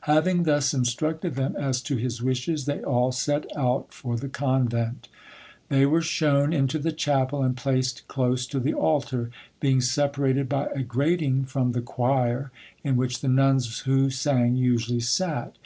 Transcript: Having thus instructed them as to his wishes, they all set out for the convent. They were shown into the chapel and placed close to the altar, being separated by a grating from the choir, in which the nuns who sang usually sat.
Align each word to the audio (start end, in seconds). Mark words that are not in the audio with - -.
Having 0.00 0.42
thus 0.42 0.74
instructed 0.74 1.36
them 1.36 1.54
as 1.54 1.80
to 1.82 1.94
his 1.96 2.20
wishes, 2.20 2.64
they 2.66 2.82
all 2.82 3.12
set 3.12 3.46
out 3.56 3.94
for 3.94 4.16
the 4.16 4.28
convent. 4.28 5.06
They 5.68 5.86
were 5.86 6.02
shown 6.02 6.52
into 6.52 6.76
the 6.76 6.90
chapel 6.90 7.44
and 7.44 7.56
placed 7.56 8.08
close 8.08 8.48
to 8.48 8.58
the 8.58 8.74
altar, 8.74 9.30
being 9.60 9.80
separated 9.80 10.48
by 10.48 10.66
a 10.74 10.82
grating 10.82 11.44
from 11.44 11.70
the 11.70 11.82
choir, 11.82 12.50
in 12.82 12.96
which 12.96 13.20
the 13.20 13.28
nuns 13.28 13.78
who 13.82 14.10
sang 14.10 14.56
usually 14.56 14.98
sat. 14.98 15.54